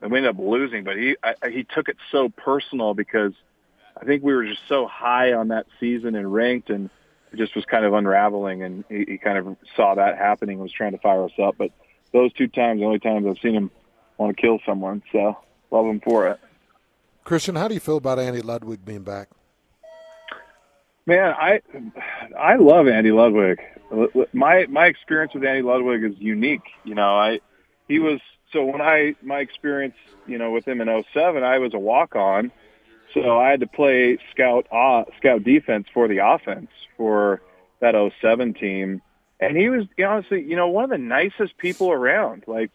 and 0.00 0.10
we 0.10 0.18
ended 0.18 0.34
up 0.34 0.40
losing. 0.40 0.84
But 0.84 0.96
he 0.96 1.16
I, 1.22 1.34
he 1.50 1.64
took 1.64 1.88
it 1.88 1.96
so 2.10 2.28
personal 2.28 2.94
because 2.94 3.32
I 4.00 4.04
think 4.04 4.22
we 4.22 4.32
were 4.34 4.46
just 4.46 4.62
so 4.68 4.86
high 4.86 5.32
on 5.32 5.48
that 5.48 5.66
season 5.80 6.14
and 6.14 6.32
ranked, 6.32 6.70
and 6.70 6.88
it 7.32 7.36
just 7.36 7.54
was 7.56 7.64
kind 7.64 7.84
of 7.84 7.94
unraveling. 7.94 8.62
And 8.62 8.84
he, 8.88 9.04
he 9.08 9.18
kind 9.18 9.38
of 9.38 9.56
saw 9.76 9.96
that 9.96 10.18
happening 10.18 10.54
and 10.54 10.62
was 10.62 10.72
trying 10.72 10.92
to 10.92 10.98
fire 10.98 11.24
us 11.24 11.32
up. 11.42 11.56
But 11.58 11.72
those 12.12 12.32
two 12.34 12.48
times, 12.48 12.80
the 12.80 12.86
only 12.86 13.00
times 13.00 13.26
I've 13.26 13.42
seen 13.42 13.54
him 13.54 13.70
want 14.18 14.36
to 14.36 14.40
kill 14.40 14.60
someone. 14.64 15.02
So 15.10 15.36
love 15.72 15.86
him 15.86 16.00
for 16.00 16.28
it. 16.28 16.40
Christian, 17.24 17.56
how 17.56 17.68
do 17.68 17.74
you 17.74 17.80
feel 17.80 17.96
about 17.96 18.18
Andy 18.18 18.40
Ludwig 18.40 18.84
being 18.84 19.02
back? 19.02 19.28
Man, 21.06 21.34
I 21.36 21.60
I 22.38 22.56
love 22.56 22.86
Andy 22.86 23.10
Ludwig. 23.10 23.60
My 24.32 24.66
my 24.66 24.86
experience 24.86 25.34
with 25.34 25.44
Andy 25.44 25.62
Ludwig 25.62 26.04
is 26.04 26.18
unique. 26.18 26.62
You 26.84 26.94
know, 26.94 27.16
I 27.16 27.40
he 27.88 27.98
was 27.98 28.20
so 28.52 28.64
when 28.64 28.80
I 28.80 29.14
my 29.22 29.40
experience, 29.40 29.96
you 30.26 30.38
know, 30.38 30.50
with 30.52 30.66
him 30.66 30.80
in 30.80 31.04
07, 31.12 31.42
I 31.42 31.58
was 31.58 31.74
a 31.74 31.78
walk 31.78 32.14
on. 32.14 32.52
So 33.14 33.38
I 33.38 33.50
had 33.50 33.60
to 33.60 33.66
play 33.66 34.18
scout 34.30 34.66
uh, 34.72 35.04
scout 35.18 35.42
defense 35.42 35.86
for 35.92 36.08
the 36.08 36.18
offense 36.18 36.70
for 36.96 37.42
that 37.80 37.94
07 38.20 38.54
team. 38.54 39.02
And 39.40 39.56
he 39.56 39.68
was 39.68 39.86
honestly, 40.04 40.42
you 40.42 40.54
know, 40.54 40.68
one 40.68 40.84
of 40.84 40.90
the 40.90 40.98
nicest 40.98 41.58
people 41.58 41.90
around. 41.90 42.44
Like 42.46 42.70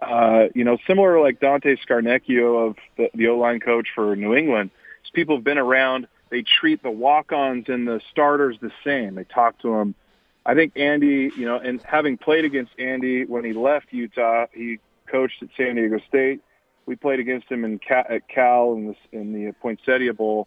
uh, 0.00 0.48
you 0.54 0.64
know, 0.64 0.78
similar 0.86 1.20
like 1.20 1.40
Dante 1.40 1.76
Scarnecchio 1.76 2.68
of 2.68 2.76
the, 2.96 3.10
the 3.14 3.28
O-line 3.28 3.60
coach 3.60 3.88
for 3.94 4.16
New 4.16 4.34
England. 4.34 4.70
People 5.12 5.36
have 5.36 5.44
been 5.44 5.58
around. 5.58 6.06
They 6.30 6.42
treat 6.42 6.82
the 6.82 6.90
walk-ons 6.90 7.68
and 7.68 7.86
the 7.86 8.00
starters 8.12 8.56
the 8.60 8.70
same. 8.84 9.16
They 9.16 9.24
talk 9.24 9.58
to 9.62 9.76
them. 9.76 9.96
I 10.46 10.54
think 10.54 10.76
Andy, 10.76 11.32
you 11.36 11.46
know, 11.46 11.56
and 11.56 11.82
having 11.82 12.16
played 12.16 12.44
against 12.44 12.72
Andy 12.78 13.24
when 13.24 13.44
he 13.44 13.52
left 13.52 13.86
Utah, 13.90 14.46
he 14.52 14.78
coached 15.08 15.42
at 15.42 15.48
San 15.56 15.74
Diego 15.74 15.98
State. 16.08 16.40
We 16.86 16.94
played 16.94 17.18
against 17.18 17.50
him 17.50 17.64
in 17.64 17.78
Cal, 17.80 18.04
at 18.08 18.28
Cal 18.28 18.74
in 18.74 18.86
the, 18.88 19.18
in 19.18 19.32
the 19.32 19.52
Poinsettia 19.60 20.14
Bowl. 20.14 20.46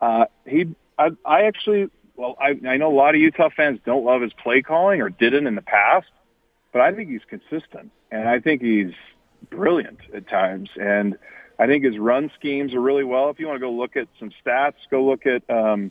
Uh, 0.00 0.26
he, 0.46 0.74
I, 0.96 1.10
I 1.24 1.42
actually, 1.42 1.90
well, 2.16 2.36
I, 2.40 2.58
I 2.66 2.76
know 2.76 2.92
a 2.92 2.94
lot 2.94 3.16
of 3.16 3.20
Utah 3.20 3.48
fans 3.54 3.80
don't 3.84 4.04
love 4.04 4.22
his 4.22 4.32
play 4.32 4.62
calling 4.62 5.02
or 5.02 5.08
didn't 5.10 5.46
in 5.46 5.56
the 5.56 5.62
past 5.62 6.06
but 6.72 6.82
I 6.82 6.92
think 6.92 7.10
he's 7.10 7.24
consistent, 7.28 7.90
and 8.10 8.28
I 8.28 8.40
think 8.40 8.62
he's 8.62 8.92
brilliant 9.50 9.98
at 10.14 10.28
times. 10.28 10.70
And 10.80 11.16
I 11.58 11.66
think 11.66 11.84
his 11.84 11.98
run 11.98 12.30
schemes 12.38 12.74
are 12.74 12.80
really 12.80 13.04
well. 13.04 13.30
If 13.30 13.40
you 13.40 13.46
want 13.46 13.56
to 13.56 13.60
go 13.60 13.72
look 13.72 13.96
at 13.96 14.08
some 14.18 14.30
stats, 14.44 14.74
go 14.90 15.04
look 15.04 15.26
at, 15.26 15.48
um, 15.50 15.90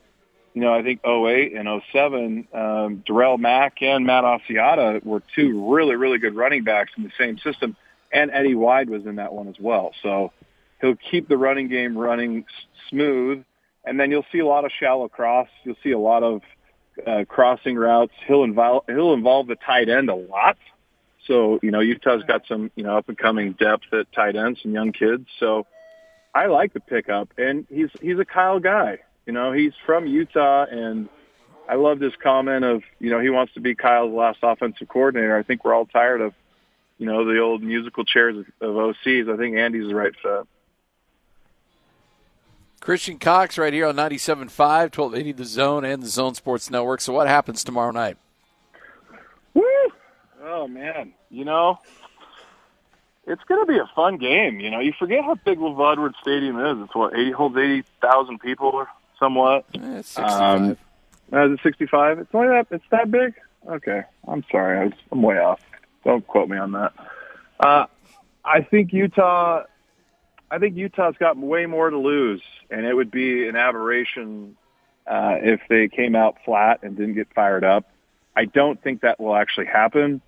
you 0.53 0.61
know, 0.61 0.73
I 0.73 0.81
think 0.81 1.01
08 1.05 1.53
and 1.53 1.81
07, 1.91 2.47
um, 2.53 3.03
Darrell 3.05 3.37
Mack 3.37 3.81
and 3.81 4.05
Matt 4.05 4.23
Asiata 4.23 5.05
were 5.05 5.21
two 5.35 5.73
really, 5.73 5.95
really 5.95 6.17
good 6.17 6.35
running 6.35 6.63
backs 6.63 6.91
in 6.97 7.03
the 7.03 7.11
same 7.17 7.37
system, 7.39 7.75
and 8.11 8.31
Eddie 8.31 8.55
Wide 8.55 8.89
was 8.89 9.05
in 9.05 9.15
that 9.17 9.33
one 9.33 9.47
as 9.47 9.59
well. 9.59 9.91
So 10.01 10.31
he'll 10.81 10.95
keep 10.95 11.27
the 11.27 11.37
running 11.37 11.67
game 11.67 11.97
running 11.97 12.45
smooth, 12.89 13.43
and 13.85 13.99
then 13.99 14.09
you'll 14.11 14.25
see 14.31 14.39
a 14.39 14.45
lot 14.45 14.65
of 14.65 14.71
shallow 14.79 15.07
cross. 15.07 15.49
You'll 15.63 15.77
see 15.83 15.91
a 15.91 15.99
lot 15.99 16.23
of 16.23 16.41
uh, 17.05 17.25
crossing 17.27 17.75
routes. 17.75 18.13
He'll 18.27 18.43
involve 18.43 18.83
he'll 18.87 19.13
involve 19.13 19.47
the 19.47 19.55
tight 19.55 19.89
end 19.89 20.09
a 20.09 20.15
lot. 20.15 20.57
So 21.25 21.59
you 21.61 21.71
know 21.71 21.79
Utah's 21.79 22.23
got 22.23 22.43
some 22.47 22.71
you 22.75 22.83
know 22.83 22.97
up 22.97 23.09
and 23.09 23.17
coming 23.17 23.53
depth 23.53 23.93
at 23.93 24.11
tight 24.13 24.35
end, 24.35 24.59
some 24.61 24.73
young 24.73 24.91
kids. 24.91 25.27
So 25.39 25.65
I 26.33 26.47
like 26.47 26.73
the 26.73 26.79
pickup, 26.79 27.29
and 27.37 27.65
he's 27.69 27.89
he's 28.01 28.19
a 28.19 28.25
Kyle 28.25 28.59
guy. 28.59 28.99
You 29.25 29.33
know 29.33 29.51
he's 29.51 29.73
from 29.85 30.07
Utah, 30.07 30.65
and 30.69 31.09
I 31.67 31.75
loved 31.75 32.01
his 32.01 32.13
comment 32.21 32.63
of 32.63 32.83
you 32.99 33.09
know 33.09 33.19
he 33.19 33.29
wants 33.29 33.53
to 33.55 33.59
be 33.59 33.75
Kyle's 33.75 34.13
last 34.13 34.39
offensive 34.41 34.87
coordinator. 34.87 35.37
I 35.37 35.43
think 35.43 35.65
we're 35.65 35.73
all 35.73 35.85
tired 35.85 36.21
of 36.21 36.33
you 36.97 37.05
know 37.05 37.25
the 37.25 37.39
old 37.39 37.61
musical 37.61 38.05
chairs 38.05 38.37
of, 38.37 38.69
of 38.69 38.75
OCs. 38.75 39.31
I 39.31 39.37
think 39.37 39.57
Andy's 39.57 39.87
the 39.87 39.95
right 39.95 40.13
fit. 40.21 40.47
Christian 42.79 43.17
Cox 43.19 43.57
right 43.57 43.73
here 43.73 43.87
on 43.87 43.95
97.5, 43.95 44.49
1280 44.57 45.31
The 45.33 45.45
Zone 45.45 45.83
and 45.83 46.01
the 46.01 46.07
Zone 46.07 46.35
Sports 46.35 46.69
Network. 46.69 47.01
So 47.01 47.13
what 47.13 47.27
happens 47.27 47.63
tomorrow 47.63 47.91
night? 47.91 48.17
Woo! 49.53 49.63
Oh, 50.43 50.67
man. 50.67 51.13
You 51.29 51.45
know, 51.45 51.79
it's 53.25 53.43
going 53.43 53.65
to 53.65 53.71
be 53.71 53.77
a 53.77 53.89
fun 53.95 54.17
game. 54.17 54.59
You 54.59 54.71
know, 54.71 54.79
you 54.79 54.93
forget 54.97 55.23
how 55.23 55.35
big 55.35 55.59
LaVell 55.59 55.93
Edwards 55.93 56.15
Stadium 56.21 56.59
is. 56.59 56.85
It's 56.85 56.95
what, 56.95 57.13
80, 57.13 57.31
holds 57.31 57.57
80,000 57.57 58.39
people 58.39 58.67
or 58.67 58.87
somewhat? 59.19 59.65
Eh, 59.73 59.97
it's 59.97 60.09
65. 60.09 60.41
Um, 60.41 60.71
is 60.71 61.51
it 61.51 61.59
65? 61.63 62.19
It's 62.19 62.29
only 62.33 62.47
that, 62.47 62.67
it's 62.71 62.85
that 62.91 63.11
big? 63.11 63.33
Okay. 63.67 64.03
I'm 64.27 64.45
sorry. 64.49 64.79
I 64.79 64.83
was, 64.85 64.93
I'm 65.11 65.21
way 65.21 65.37
off. 65.39 65.59
Don't 66.05 66.25
quote 66.25 66.47
me 66.47 66.57
on 66.57 66.71
that. 66.71 66.93
Uh, 67.59 67.85
I 68.45 68.61
think 68.61 68.93
Utah 68.93 69.63
I 70.49 70.59
think 70.59 70.75
Utah's 70.77 71.15
got 71.19 71.37
way 71.37 71.65
more 71.65 71.89
to 71.89 71.97
lose, 71.97 72.41
and 72.69 72.85
it 72.85 72.93
would 72.93 73.11
be 73.11 73.47
an 73.47 73.55
aberration 73.55 74.55
uh, 75.05 75.35
if 75.41 75.61
they 75.69 75.87
came 75.87 76.15
out 76.15 76.37
flat 76.45 76.83
and 76.83 76.95
didn't 76.95 77.15
get 77.15 77.27
fired 77.33 77.63
up. 77.63 77.85
I 78.35 78.45
don't 78.45 78.81
think 78.81 79.01
that 79.01 79.19
will 79.19 79.35
actually 79.35 79.65
happen. 79.65 80.21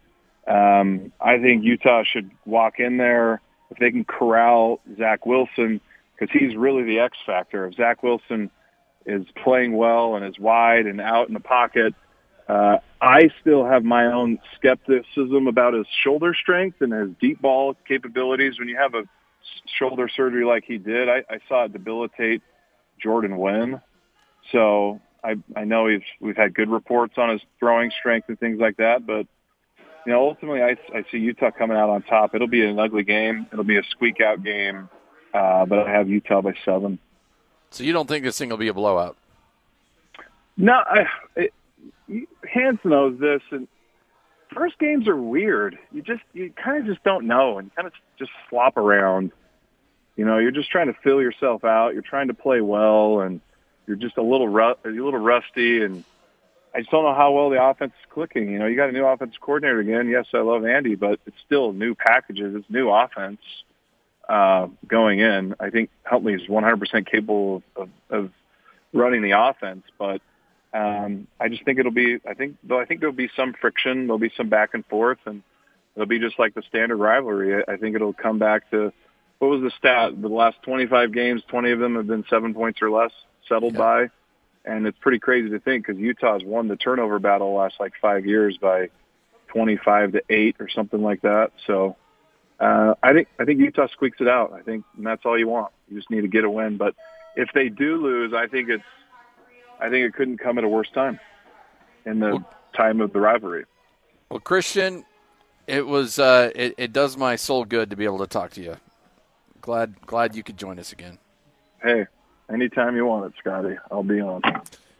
Um, 0.48 1.14
I 1.22 1.38
think 1.38 1.64
Utah 1.64 2.04
should 2.04 2.32
walk 2.46 2.80
in 2.80 2.98
there 2.98 3.42
if 3.70 3.78
they 3.78 3.92
can 3.92 4.04
corral 4.04 4.82
Zach 4.98 5.26
Wilson 5.26 5.80
because 6.18 6.34
he's 6.38 6.56
really 6.56 6.84
the 6.84 7.00
X 7.00 7.18
factor. 7.26 7.68
If 7.68 7.76
Zach 7.76 8.04
Wilson 8.04 8.50
is 9.06 9.26
playing 9.44 9.74
well 9.74 10.16
and 10.16 10.26
is 10.26 10.40
wide 10.40 10.86
and 10.86 11.00
out 11.00 11.28
in 11.28 11.34
the 11.34 11.40
pocket, 11.40 11.94
uh, 12.48 12.78
I 13.00 13.30
still 13.40 13.64
have 13.66 13.84
my 13.84 14.08
own 14.08 14.40
skepticism 14.56 15.48
about 15.48 15.74
his 15.76 15.86
shoulder 16.04 16.34
strength 16.34 16.82
and 16.82 16.92
his 16.92 17.10
deep 17.22 17.42
ball 17.42 17.76
capabilities. 17.88 18.58
When 18.58 18.68
you 18.68 18.78
have 18.78 18.96
a 18.96 19.04
shoulder 19.77 20.10
surgery 20.10 20.46
like 20.46 20.63
he 20.65 20.77
did, 20.77 21.10
I, 21.10 21.24
I 21.29 21.39
saw 21.48 21.65
it 21.65 21.74
debilitate 21.74 22.41
Jordan 23.01 23.38
Wynn. 23.38 23.81
So 24.51 25.00
I 25.24 25.36
I 25.55 25.63
know 25.63 25.88
he's 25.88 26.01
we've 26.19 26.38
had 26.38 26.53
good 26.53 26.69
reports 26.69 27.15
on 27.17 27.29
his 27.29 27.41
throwing 27.60 27.91
strength 27.91 28.29
and 28.29 28.39
things 28.39 28.60
like 28.60 28.77
that, 28.77 29.05
but 29.05 29.27
you 30.05 30.13
know 30.13 30.27
ultimately 30.27 30.62
I 30.62 30.77
I 30.96 31.05
see 31.12 31.17
Utah 31.17 31.51
coming 31.51 31.77
out 31.77 31.89
on 31.89 32.03
top. 32.03 32.36
It'll 32.36 32.48
be 32.48 32.65
an 32.65 32.79
ugly 32.79 33.03
game. 33.03 33.48
It'll 33.51 33.63
be 33.63 33.77
a 33.77 33.84
squeak 33.84 34.22
out 34.22 34.43
game, 34.43 34.89
uh, 35.34 35.65
but 35.65 35.79
I 35.79 35.91
have 35.91 36.10
Utah 36.10 36.41
by 36.41 36.53
seven. 36.65 37.00
So 37.72 37.84
you 37.84 37.93
don't 37.93 38.08
think 38.08 38.24
this 38.24 38.38
thing 38.38 38.50
will 38.50 38.58
be 38.58 38.69
a 38.69 38.74
blowout? 38.74 39.15
No, 40.58 40.74
I, 40.74 41.05
it, 41.36 41.53
Hans 42.51 42.79
knows 42.84 43.19
this, 43.19 43.41
and 43.51 43.67
first 44.53 44.77
games 44.79 45.08
are 45.08 45.15
weird. 45.15 45.77
You 45.91 46.01
just 46.01 46.22
you 46.34 46.51
kind 46.51 46.77
of 46.77 46.86
just 46.86 47.03
don't 47.03 47.25
know, 47.25 47.58
and 47.58 47.74
kind 47.75 47.88
of 47.88 47.94
just 48.18 48.32
flop 48.50 48.77
around. 48.77 49.32
You 50.15 50.25
know, 50.25 50.38
you're 50.38 50.51
just 50.51 50.70
trying 50.70 50.88
to 50.88 50.96
fill 51.01 51.22
yourself 51.22 51.63
out. 51.63 51.94
You're 51.94 52.01
trying 52.01 52.27
to 52.27 52.34
play 52.34 52.62
well, 52.62 53.22
and 53.22 53.39
you're 53.88 53.98
just 53.98 54.18
a 54.18 54.22
little 54.22 54.48
ru- 54.48 54.75
a 54.84 54.89
little 54.89 55.20
rusty. 55.20 55.84
And 55.84 56.03
I 56.74 56.79
just 56.79 56.91
don't 56.91 57.03
know 57.03 57.15
how 57.15 57.32
well 57.32 57.50
the 57.50 57.63
offense 57.63 57.94
is 58.00 58.12
clicking. 58.12 58.51
You 58.51 58.60
know, 58.60 58.65
you 58.65 58.75
got 58.75 58.89
a 58.89 58.91
new 58.91 59.06
offensive 59.06 59.39
coordinator 59.41 59.79
again. 59.79 60.10
Yes, 60.10 60.25
I 60.34 60.39
love 60.39 60.65
Andy, 60.65 60.96
but 60.96 61.20
it's 61.25 61.38
still 61.46 61.74
new 61.74 61.96
packages. 61.96 62.56
It's 62.56 62.70
new 62.70 62.89
offense 62.89 63.39
uh, 64.27 64.68
going 64.88 65.20
in. 65.20 65.56
I 65.60 65.70
think 65.70 65.89
Huntley 66.03 66.34
is 66.34 66.44
100% 66.48 67.06
capable 67.08 67.63
of, 67.75 67.84
of, 67.84 67.89
of 68.10 68.32
running 68.94 69.22
the 69.22 69.32
offense, 69.32 69.84
but 69.98 70.22
um, 70.74 71.28
I 71.40 71.50
just 71.50 71.66
think 71.66 71.80
it'll 71.80 71.92
be. 71.92 72.20
I 72.28 72.34
think 72.34 72.58
though 72.64 72.80
I 72.80 72.86
think 72.86 73.00
there'll 73.00 73.16
be 73.16 73.30
some 73.36 73.54
friction. 73.54 74.08
There'll 74.08 74.20
be 74.20 74.32
some 74.38 74.50
back 74.50 74.74
and 74.74 74.86
forth, 74.86 75.18
and 75.26 75.42
it'll 75.96 76.08
be 76.08 76.20
just 76.20 76.38
like 76.38 76.54
the 76.54 76.62
standard 76.64 76.98
rivalry. 76.98 77.64
I 77.68 77.78
think 77.78 77.96
it'll 77.96 78.14
come 78.14 78.38
back 78.38 78.70
to 78.72 78.94
what 79.40 79.50
was 79.50 79.62
the 79.62 79.72
stat? 79.78 80.22
The 80.22 80.28
last 80.28 80.62
25 80.64 81.14
games, 81.14 81.42
20 81.48 81.72
of 81.72 81.80
them 81.80 81.96
have 81.96 82.08
been 82.08 82.26
seven 82.30 82.54
points 82.54 82.82
or 82.82 82.92
less 82.92 83.12
settled 83.48 83.74
yeah. 83.74 83.80
by, 83.80 84.10
and 84.66 84.86
it's 84.86 84.98
pretty 85.00 85.20
crazy 85.20 85.50
to 85.50 85.60
think 85.60 85.88
because 85.88 86.00
Utah's 86.00 86.44
won 86.44 86.68
the 86.68 86.76
turnover 86.76 87.20
battle 87.20 87.54
the 87.54 87.58
last 87.58 87.76
like 87.80 87.94
five 88.02 88.26
years 88.26 88.58
by 88.58 88.90
25 89.48 90.12
to 90.12 90.22
eight 90.30 90.58
or 90.60 90.70
something 90.70 91.02
like 91.02 91.22
that. 91.22 91.52
So 91.66 91.96
uh, 92.60 92.94
I 93.02 93.14
think 93.14 93.28
I 93.40 93.46
think 93.46 93.60
Utah 93.60 93.88
squeaks 93.88 94.18
it 94.20 94.28
out. 94.28 94.54
I 94.54 94.62
think 94.62 94.86
and 94.98 95.06
that's 95.06 95.26
all 95.26 95.40
you 95.40 95.48
want. 95.48 95.72
You 95.90 95.98
just 95.98 96.12
need 96.12 96.22
to 96.22 96.28
get 96.28 96.44
a 96.44 96.50
win. 96.50 96.78
But 96.78 96.96
if 97.36 97.50
they 97.54 97.70
do 97.70 97.96
lose, 98.02 98.34
I 98.34 98.48
think 98.48 98.70
it's 98.70 98.84
I 99.80 99.90
think 99.90 100.06
it 100.06 100.14
couldn't 100.14 100.38
come 100.38 100.58
at 100.58 100.64
a 100.64 100.68
worse 100.70 100.90
time. 100.92 101.20
in 102.06 102.20
the 102.20 102.44
time 102.76 103.02
of 103.02 103.14
the 103.14 103.20
rivalry. 103.20 103.66
Well, 104.30 104.40
Christian, 104.40 105.06
it 105.68 105.86
was 105.88 106.20
uh, 106.20 106.52
it, 106.56 106.76
it 106.78 106.94
does 106.94 107.18
my 107.18 107.36
soul 107.36 107.66
good 107.66 107.90
to 107.90 107.96
be 107.96 108.06
able 108.06 108.20
to 108.20 108.28
talk 108.28 108.52
to 108.52 108.62
you. 108.62 108.78
Glad 109.62 109.96
glad 110.06 110.36
you 110.36 110.44
could 110.44 110.58
join 110.58 110.80
us 110.80 110.92
again. 110.92 111.18
Hey, 111.82 112.06
anytime 112.52 112.96
you 112.96 113.06
want 113.06 113.26
it, 113.26 113.34
Scotty, 113.40 113.76
I'll 113.92 114.04
be 114.04 114.22
on. 114.22 114.42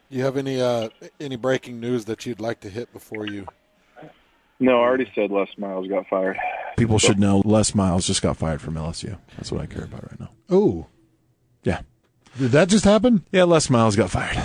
You 0.10 0.24
have 0.24 0.38
any 0.38 0.62
uh, 0.62 0.90
any 1.20 1.36
breaking 1.36 1.80
news 1.80 2.06
that 2.06 2.26
you'd 2.26 2.40
like 2.40 2.60
to 2.62 2.70
hit 2.70 2.92
before 2.94 3.28
you? 3.28 3.46
No, 4.60 4.80
I 4.82 4.84
already 4.84 5.10
said 5.16 5.32
Les 5.32 5.48
Miles 5.58 5.88
got 5.88 6.08
fired. 6.10 6.38
People 6.78 7.00
should 7.00 7.18
know 7.20 7.42
Les 7.46 7.74
Miles 7.74 8.06
just 8.06 8.22
got 8.22 8.36
fired 8.36 8.62
from 8.62 8.74
LSU. 8.76 9.18
That's 9.38 9.52
what 9.52 9.62
I 9.62 9.66
care 9.68 9.84
about 9.86 10.04
right 10.10 10.20
now. 10.20 10.30
Oh, 10.50 10.88
Yeah. 11.64 11.82
did 12.38 12.52
that 12.52 12.68
just 12.68 12.84
happen? 12.84 13.24
Yeah, 13.32 13.44
Les 13.44 13.70
Miles 13.70 13.96
got 13.96 14.10
fired. 14.10 14.38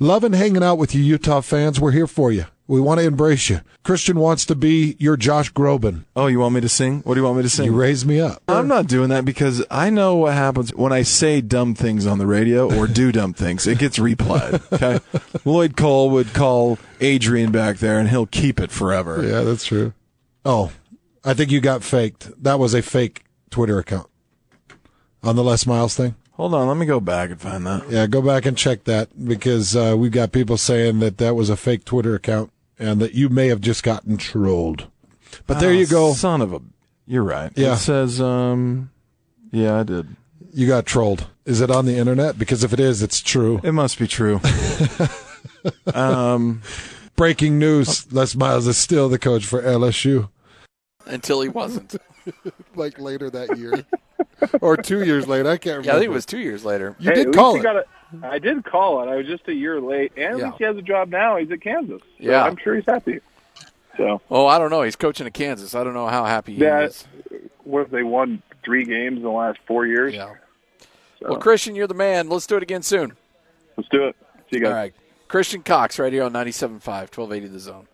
Loving 0.00 0.32
hanging 0.32 0.62
out 0.62 0.78
with 0.78 0.94
you, 0.94 1.02
Utah 1.02 1.40
fans. 1.40 1.80
We're 1.80 1.90
here 1.90 2.06
for 2.06 2.30
you. 2.30 2.44
We 2.68 2.80
want 2.80 3.00
to 3.00 3.06
embrace 3.06 3.48
you. 3.48 3.62
Christian 3.82 4.18
wants 4.20 4.44
to 4.46 4.54
be 4.54 4.94
your 5.00 5.16
Josh 5.16 5.52
Groban. 5.52 6.04
Oh, 6.14 6.26
you 6.26 6.38
want 6.38 6.54
me 6.54 6.60
to 6.60 6.68
sing? 6.68 7.00
What 7.00 7.14
do 7.14 7.20
you 7.20 7.24
want 7.24 7.38
me 7.38 7.42
to 7.42 7.48
sing? 7.48 7.64
You 7.64 7.72
raise 7.74 8.04
me 8.04 8.20
up. 8.20 8.42
I'm 8.46 8.68
not 8.68 8.86
doing 8.86 9.08
that 9.08 9.24
because 9.24 9.64
I 9.70 9.88
know 9.90 10.16
what 10.16 10.34
happens 10.34 10.72
when 10.74 10.92
I 10.92 11.02
say 11.02 11.40
dumb 11.40 11.74
things 11.74 12.06
on 12.06 12.18
the 12.18 12.26
radio 12.26 12.72
or 12.78 12.86
do 12.86 13.10
dumb 13.12 13.32
things. 13.32 13.66
It 13.66 13.78
gets 13.78 13.98
replayed. 13.98 14.60
Okay. 14.70 15.00
Lloyd 15.44 15.76
Cole 15.76 16.10
would 16.10 16.34
call 16.34 16.78
Adrian 17.00 17.50
back 17.50 17.78
there 17.78 17.98
and 17.98 18.08
he'll 18.10 18.26
keep 18.26 18.60
it 18.60 18.70
forever. 18.70 19.26
Yeah, 19.26 19.40
that's 19.40 19.64
true. 19.64 19.94
Oh, 20.44 20.70
I 21.24 21.34
think 21.34 21.50
you 21.50 21.60
got 21.60 21.82
faked. 21.82 22.30
That 22.40 22.58
was 22.58 22.74
a 22.74 22.82
fake 22.82 23.24
Twitter 23.50 23.78
account 23.78 24.08
on 25.22 25.34
the 25.34 25.42
Les 25.42 25.66
Miles 25.66 25.96
thing. 25.96 26.14
Hold 26.38 26.54
on. 26.54 26.68
Let 26.68 26.76
me 26.78 26.86
go 26.86 27.00
back 27.00 27.30
and 27.30 27.40
find 27.40 27.66
that. 27.66 27.90
Yeah, 27.90 28.06
go 28.06 28.22
back 28.22 28.46
and 28.46 28.56
check 28.56 28.84
that 28.84 29.08
because 29.26 29.76
uh, 29.76 29.94
we've 29.98 30.12
got 30.12 30.32
people 30.32 30.56
saying 30.56 31.00
that 31.00 31.18
that 31.18 31.34
was 31.34 31.50
a 31.50 31.56
fake 31.56 31.84
Twitter 31.84 32.14
account 32.14 32.50
and 32.78 33.00
that 33.00 33.12
you 33.12 33.28
may 33.28 33.48
have 33.48 33.60
just 33.60 33.82
gotten 33.82 34.16
trolled. 34.16 34.86
But 35.46 35.58
there 35.60 35.70
Ah, 35.70 35.74
you 35.74 35.86
go. 35.86 36.14
Son 36.14 36.40
of 36.40 36.52
a. 36.54 36.60
You're 37.06 37.24
right. 37.24 37.50
Yeah. 37.56 37.74
It 37.74 37.78
says, 37.78 38.20
um, 38.20 38.90
yeah, 39.50 39.80
I 39.80 39.82
did. 39.82 40.14
You 40.52 40.66
got 40.66 40.86
trolled. 40.86 41.26
Is 41.44 41.60
it 41.60 41.70
on 41.70 41.84
the 41.86 41.96
internet? 41.96 42.38
Because 42.38 42.62
if 42.64 42.72
it 42.72 42.80
is, 42.80 43.02
it's 43.02 43.20
true. 43.20 43.60
It 43.64 43.72
must 43.72 43.98
be 43.98 44.06
true. 44.06 44.40
um, 45.94 46.62
Breaking 47.16 47.58
news: 47.58 48.10
Les 48.12 48.36
Miles 48.36 48.66
is 48.66 48.76
still 48.76 49.08
the 49.08 49.18
coach 49.18 49.44
for 49.44 49.60
LSU. 49.62 50.28
Until 51.06 51.40
he 51.40 51.48
wasn't. 51.48 51.96
Like 52.74 52.98
later 53.00 53.30
that 53.30 53.56
year, 53.56 53.86
or 54.60 54.76
two 54.76 55.04
years 55.04 55.26
later, 55.26 55.48
I 55.48 55.56
can't 55.56 55.78
remember. 55.78 55.86
yeah, 55.86 55.92
I 55.94 55.98
think 55.98 56.10
it 56.10 56.14
was 56.14 56.26
two 56.26 56.38
years 56.38 56.64
later. 56.64 56.94
You 56.98 57.10
hey, 57.10 57.24
did 57.24 57.34
call 57.34 57.54
least 57.54 57.66
it. 57.66 57.86
he 58.12 58.18
a, 58.18 58.26
I 58.30 58.38
did 58.38 58.64
call 58.64 59.02
it. 59.02 59.08
I 59.12 59.16
was 59.16 59.26
just 59.26 59.46
a 59.48 59.54
year 59.54 59.80
late, 59.80 60.12
and 60.16 60.24
at 60.40 60.46
least 60.46 60.58
he 60.58 60.64
has 60.64 60.76
a 60.76 60.82
job 60.82 61.08
now. 61.08 61.36
He's 61.36 61.50
at 61.50 61.60
Kansas. 61.60 62.00
So 62.00 62.06
Yeah. 62.18 62.42
I'm 62.44 62.56
sure 62.56 62.74
he's 62.76 62.84
happy. 62.86 63.20
So, 63.96 64.20
Oh, 64.30 64.46
I 64.46 64.58
don't 64.58 64.70
know. 64.70 64.82
He's 64.82 64.94
coaching 64.96 65.26
at 65.26 65.34
Kansas. 65.34 65.74
I 65.74 65.82
don't 65.82 65.94
know 65.94 66.06
how 66.06 66.24
happy 66.24 66.54
he 66.54 66.62
Yeah. 66.62 66.82
is. 66.82 67.06
what 67.64 67.82
if 67.82 67.90
they 67.90 68.02
won 68.04 68.42
three 68.64 68.84
games 68.84 69.16
in 69.18 69.22
the 69.24 69.30
last 69.30 69.58
four 69.66 69.86
years? 69.86 70.14
Yeah. 70.14 70.34
So, 71.20 71.30
Well, 71.30 71.38
Christian, 71.40 71.74
you're 71.74 71.88
the 71.88 71.94
man. 71.94 72.28
Let's 72.28 72.46
do 72.46 72.56
it 72.56 72.62
again 72.62 72.82
soon. 72.82 73.16
let's 73.76 73.88
do 73.88 74.06
it. 74.06 74.16
See 74.50 74.58
you 74.58 74.60
guys. 74.60 74.68
All 74.70 74.74
right. 74.76 74.94
Christian 75.26 75.62
Cox, 75.62 75.98
right 75.98 76.12
here 76.12 76.22
on 76.22 76.32
97.5, 76.32 77.10
1280 77.10 77.48
The 77.48 77.58
Zone. 77.58 77.88